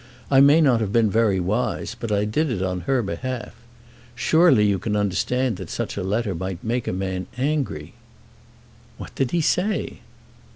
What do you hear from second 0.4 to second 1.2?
may not have been